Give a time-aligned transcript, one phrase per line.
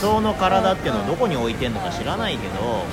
[0.00, 2.84] 想の体っていうのをどこに置いてんのか知らないけど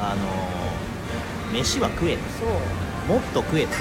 [0.00, 2.22] あの飯は食えと。
[2.38, 2.48] そう。
[3.12, 3.72] もっと食えと。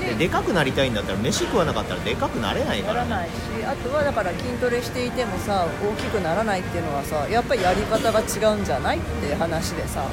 [0.00, 3.04] ででかくなりたいんだったら飯食わなかったらでかくなれないから。
[3.04, 3.32] ねならないし
[3.64, 10.04] あとはだから筋トレしていてもさ大きくならないっていうのはさやっぱりやり方が違うんじゃないって話でさ。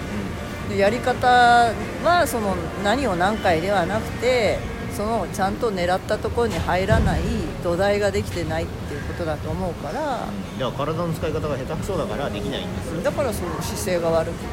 [0.70, 4.60] でやり方はその何を何回ではなくて
[4.96, 7.22] そのちゃんと狙ったところに入らない
[7.64, 10.28] 土台ができてないっていうことだと思うから。
[10.28, 10.60] うん。
[10.60, 13.04] だから体の使い方が下手くそだからできないんです。
[13.04, 14.48] だからその姿勢が悪くて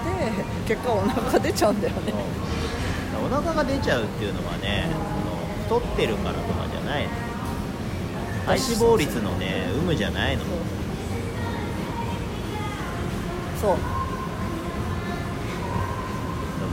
[0.74, 2.12] 結果お腹が出ちゃうんだよね。
[3.18, 3.26] うん。
[3.26, 4.88] お腹が出ちゃうっていうのはね
[5.68, 7.10] その太ってるからとかじゃないの。
[8.46, 10.44] 体脂肪率のね有無じゃないの。
[13.60, 13.76] そう。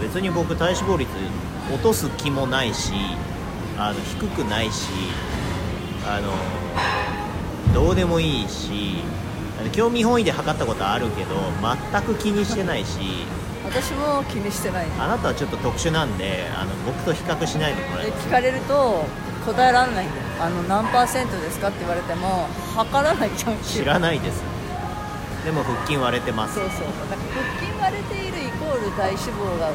[0.02, 1.09] 別に僕体脂肪率
[1.73, 2.92] 落とす気もないし
[3.78, 4.90] あの低くないし
[6.08, 6.32] あの
[7.74, 8.96] どうでもいいし
[9.72, 11.36] 興味本位で測ったことあるけど
[11.92, 13.00] 全く気にしてないし
[13.66, 14.86] 私も気にしてない。
[15.00, 19.04] あなたはちょっと特殊なんであの僕と比較しないでもらえ聞かれると
[19.45, 20.22] 答えられないんだよ。
[20.39, 24.44] あの何パーセントですかって言われても測らないじゃん知らないです
[25.46, 26.56] でも腹筋割れてます。
[26.56, 26.88] そうそう。
[27.08, 29.70] だから腹筋割れているイコール体脂肪が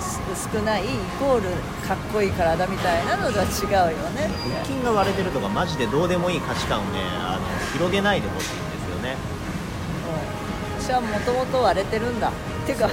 [0.00, 0.22] す
[0.54, 1.50] 少ないイコール
[1.86, 4.30] かっこいい体みたいなのとは違うよね。
[4.54, 9.16] 腹筋が割れてるとかマジでどうでもいい価値観をねあの広げないでほしいんですよね。
[10.78, 10.82] うん。
[10.82, 12.30] 私はもともと割れてるんだ。
[12.64, 12.88] てか。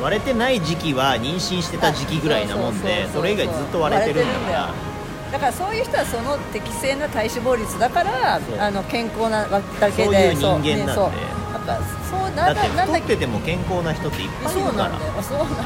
[0.00, 4.74] 割れてない時期は妊娠してた時期ぐらいなもんでそれ以外ずっと割れてるんだから
[5.32, 8.58] だからそういう人はその適正な体脂肪率だからそう。
[8.58, 9.60] あの健康なだ
[9.92, 10.66] けそうでいう人間なんで。
[10.66, 11.10] そうねそう
[11.52, 14.88] だからそうなだってんだなんだ太ってても健康な人っていっぱいいそうるから。
[14.90, 15.12] なんだよ。
[15.22, 15.64] そうなんだよ。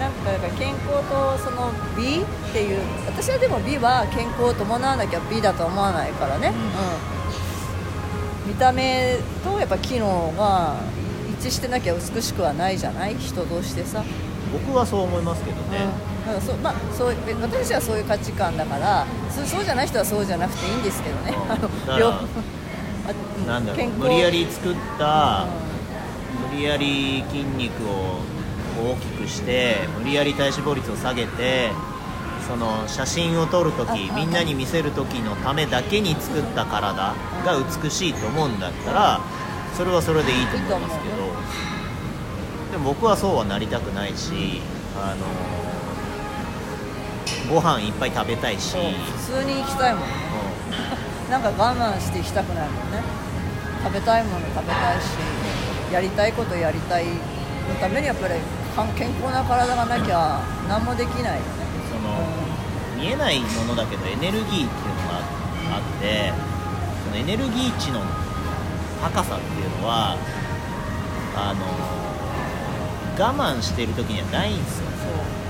[0.00, 6.54] なんかだから健康とその美っていう私はでも美は健康を伴わなきゃ美だと思わないからね、うん。
[6.54, 6.58] う
[8.48, 8.52] ん。
[8.52, 10.76] 見た目とやっぱ機能が
[11.40, 13.16] 一致してなきゃ美しくはないじゃない？
[13.16, 14.04] 人としてさ、
[14.66, 15.88] 僕はそう思いますけどね、
[16.22, 21.34] うん、だからそうまあそう私はそういう価値観だからそうそうじゃない人はそうじゃなくていいんですけどね、
[21.88, 23.46] うん。
[23.46, 28.20] なんだろう無理やり作ったう無理やり筋肉を
[28.76, 31.70] 大きくして無理やり体脂肪率を下げて
[32.48, 39.20] その写真を撮るときあみんなに見せる時のためだけに作った体が美しいと思うんだったら
[39.74, 41.14] それはそれでいいと思いますけど
[42.74, 44.58] でも僕はそうはなりたくないし
[44.98, 45.22] あの
[47.46, 50.10] ご飯いっぱい食べたいし、普通に行きたいもんね。
[51.30, 52.98] なんか我慢して行きたくないもんね。
[53.84, 55.06] 食べたいもの食べたいし
[55.92, 57.14] やりたいことやりたいの
[57.80, 58.34] ためにやっぱり
[58.74, 61.42] か健康な体がなきゃ何もできないよね。
[61.86, 62.26] その
[62.98, 65.20] 見えないものだけどエネルギーっていうのが
[65.76, 66.32] あって
[67.04, 68.00] そのエネルギー値の
[69.00, 70.16] 高さっていうのは
[71.36, 71.93] あの
[73.16, 74.86] 我慢してる時にはないんですよ。
[74.90, 75.43] そう。